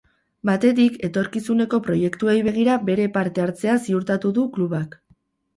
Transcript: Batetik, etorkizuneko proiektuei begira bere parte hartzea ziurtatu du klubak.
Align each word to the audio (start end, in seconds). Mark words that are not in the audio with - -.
Batetik, 0.49 0.95
etorkizuneko 1.07 1.79
proiektuei 1.89 2.37
begira 2.49 2.79
bere 2.89 3.05
parte 3.19 3.45
hartzea 3.47 3.77
ziurtatu 3.85 4.33
du 4.39 4.51
klubak. 4.57 4.99